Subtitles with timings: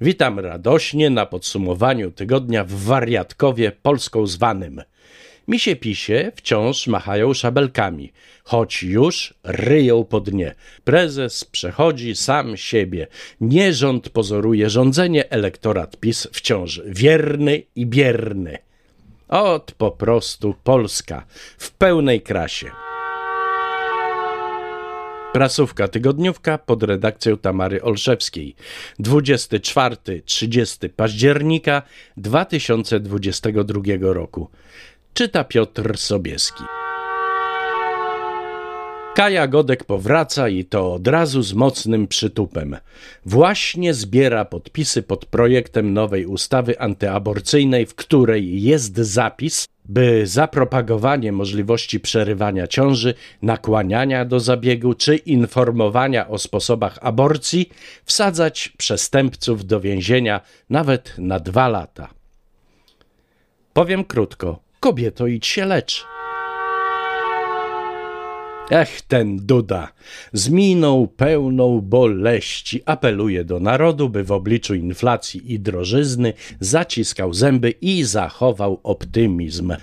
[0.00, 4.82] Witam radośnie na podsumowaniu tygodnia w wariatkowie polską zwanym.
[5.48, 8.12] Misie pisie wciąż machają szabelkami,
[8.44, 10.54] choć już ryją po dnie.
[10.84, 13.06] Prezes przechodzi sam siebie.
[13.40, 18.58] Nie rząd pozoruje rządzenie, elektorat PiS wciąż wierny i bierny.
[19.28, 21.24] Ot po prostu Polska
[21.58, 22.85] w pełnej krasie.
[25.36, 28.56] Prasówka tygodniówka pod redakcją Tamary Olszewskiej.
[29.00, 31.82] 24-30 października
[32.16, 34.50] 2022 roku.
[35.14, 36.64] Czyta Piotr Sobieski.
[39.16, 42.76] Kaja Godek powraca i to od razu z mocnym przytupem.
[43.26, 51.32] Właśnie zbiera podpisy pod projektem nowej ustawy antyaborcyjnej, w której jest zapis, by za propagowanie
[51.32, 57.70] możliwości przerywania ciąży, nakłaniania do zabiegu czy informowania o sposobach aborcji
[58.04, 60.40] wsadzać przestępców do więzienia
[60.70, 62.08] nawet na dwa lata.
[63.72, 66.25] Powiem krótko: kobieto, idź się.
[68.70, 69.92] Ech, ten Duda,
[70.32, 77.70] z miną pełną boleści apeluje do narodu, by w obliczu inflacji i drożyzny zaciskał zęby
[77.70, 79.74] i zachował optymizm.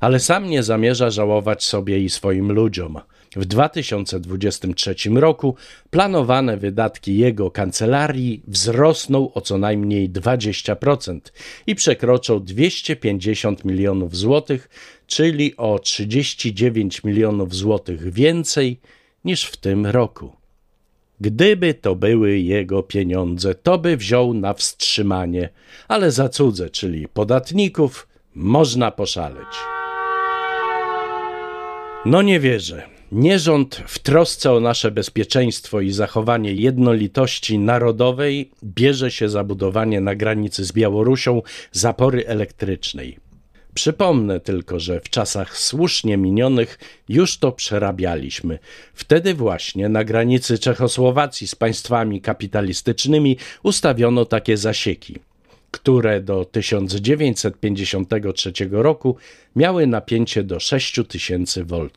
[0.00, 3.00] Ale sam nie zamierza żałować sobie i swoim ludziom.
[3.36, 5.54] W 2023 roku
[5.90, 11.20] planowane wydatki jego kancelarii wzrosną o co najmniej 20%
[11.66, 14.68] i przekroczą 250 milionów złotych,
[15.06, 18.80] czyli o 39 milionów złotych więcej
[19.24, 20.32] niż w tym roku.
[21.20, 25.48] Gdyby to były jego pieniądze, to by wziął na wstrzymanie,
[25.88, 29.48] ale za cudze, czyli podatników, można poszaleć.
[32.04, 32.93] No nie wierzę.
[33.14, 40.00] Nie rząd w trosce o nasze bezpieczeństwo i zachowanie jednolitości narodowej bierze się za budowanie
[40.00, 43.18] na granicy z Białorusią zapory elektrycznej.
[43.74, 48.58] Przypomnę tylko, że w czasach słusznie minionych już to przerabialiśmy.
[48.94, 55.16] Wtedy właśnie na granicy Czechosłowacji z państwami kapitalistycznymi ustawiono takie zasieki,
[55.70, 59.16] które do 1953 roku
[59.56, 61.88] miały napięcie do 6000 V.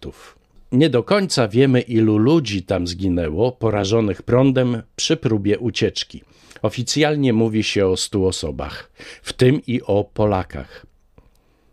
[0.71, 6.23] Nie do końca wiemy, ilu ludzi tam zginęło, porażonych prądem przy próbie ucieczki.
[6.61, 8.91] Oficjalnie mówi się o stu osobach,
[9.21, 10.85] w tym i o Polakach.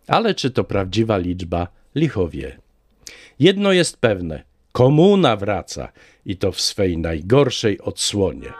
[0.07, 2.57] Ale czy to prawdziwa liczba, licho wie.
[3.39, 5.91] Jedno jest pewne: komuna wraca
[6.25, 8.53] i to w swej najgorszej odsłonie.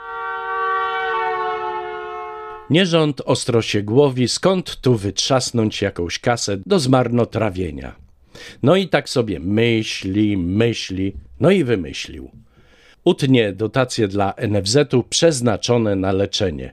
[2.70, 8.05] Nie rząd ostro się głowi, skąd tu wytrzasnąć jakąś kasę do zmarnotrawienia.
[8.62, 12.30] No i tak sobie myśli, myśli, no i wymyślił.
[13.04, 16.72] Utnie dotacje dla NFZ-u przeznaczone na leczenie,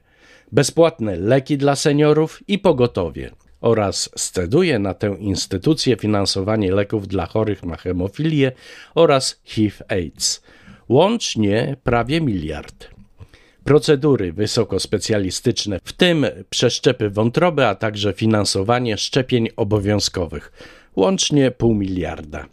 [0.52, 3.32] bezpłatne leki dla seniorów i pogotowie
[3.62, 8.52] oraz sceduje na tę instytucję finansowanie leków dla chorych na hemofilię
[8.96, 10.44] oraz HIV-AIDS.
[10.90, 12.88] Łącznie prawie miliard.
[13.64, 20.52] Procedury wysokospecjalistyczne, w tym przeszczepy wątroby, a także finansowanie szczepień obowiązkowych
[20.96, 22.46] łącznie pół miliarda.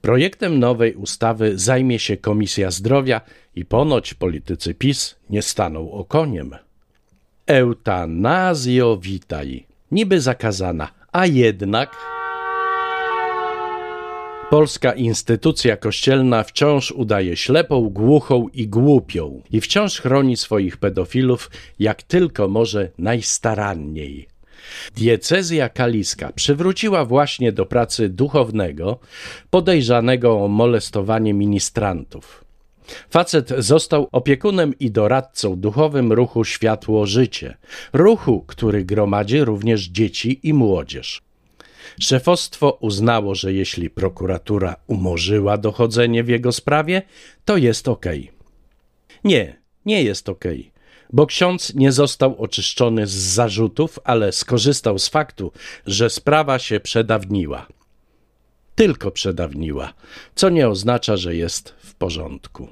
[0.00, 3.20] Projektem nowej ustawy zajmie się Komisja Zdrowia
[3.54, 6.50] i ponoć politycy PiS nie staną okoniem.
[7.46, 11.96] Eutanazjo witaj, niby zakazana, a jednak...
[14.50, 22.02] Polska instytucja kościelna wciąż udaje ślepą, głuchą i głupią i wciąż chroni swoich pedofilów jak
[22.02, 24.28] tylko może najstaranniej.
[24.96, 28.98] Diecezja kaliska przywróciła właśnie do pracy duchownego
[29.50, 32.44] podejrzanego o molestowanie ministrantów.
[33.10, 37.56] Facet został opiekunem i doradcą duchowym ruchu Światło Życie,
[37.92, 41.22] ruchu, który gromadzi również dzieci i młodzież.
[42.00, 47.02] Szefostwo uznało, że jeśli prokuratura umorzyła dochodzenie w jego sprawie,
[47.44, 48.06] to jest ok.
[49.24, 50.44] Nie, nie jest ok
[51.12, 55.52] bo ksiądz nie został oczyszczony z zarzutów, ale skorzystał z faktu,
[55.86, 57.66] że sprawa się przedawniła.
[58.74, 59.92] Tylko przedawniła,
[60.34, 62.68] co nie oznacza, że jest w porządku.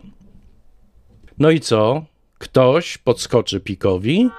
[1.38, 2.04] No i co?
[2.38, 4.30] Ktoś podskoczy pikowi?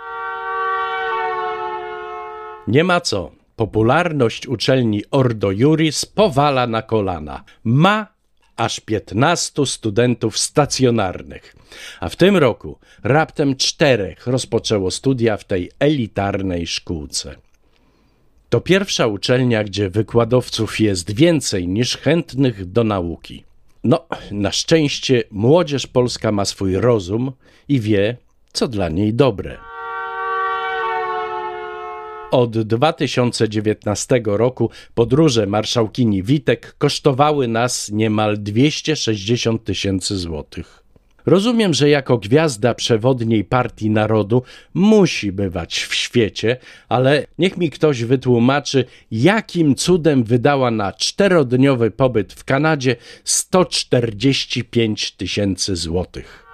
[2.68, 3.32] Nie ma co.
[3.56, 7.44] Popularność uczelni Ordo Juris powala na kolana.
[7.64, 8.15] Ma
[8.56, 11.56] aż 15 studentów stacjonarnych.
[12.00, 17.36] A w tym roku raptem czterech rozpoczęło studia w tej elitarnej szkółce.
[18.50, 23.44] To pierwsza uczelnia, gdzie wykładowców jest więcej niż chętnych do nauki.
[23.84, 27.32] No, na szczęście młodzież polska ma swój rozum
[27.68, 28.18] i wie,
[28.54, 29.75] co dla niej dobre.
[32.36, 40.84] Od 2019 roku podróże marszałkini Witek kosztowały nas niemal 260 tysięcy złotych.
[41.26, 44.44] Rozumiem, że jako gwiazda przewodniej Partii Narodu
[44.74, 46.58] musi bywać w świecie,
[46.90, 55.76] ale niech mi ktoś wytłumaczy, jakim cudem wydała na czterodniowy pobyt w Kanadzie 145 tysięcy
[55.76, 56.45] złotych.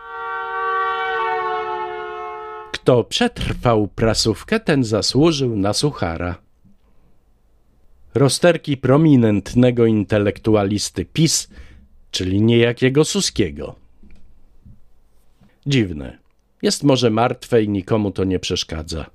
[2.82, 6.36] Kto przetrwał prasówkę, ten zasłużył na suchara.
[8.14, 11.50] Rozterki prominentnego intelektualisty PiS,
[12.12, 13.76] czyli niejakiego Suskiego.
[15.66, 16.18] Dziwne.
[16.62, 19.06] Jest może martwe i nikomu to nie przeszkadza.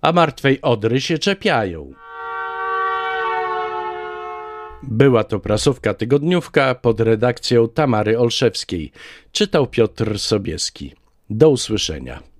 [0.00, 1.92] A martwej odry się czepiają.
[4.82, 8.92] Była to prasówka tygodniówka pod redakcją Tamary Olszewskiej.
[9.32, 10.94] Czytał Piotr Sobieski.
[11.30, 12.31] Do usłyszenia.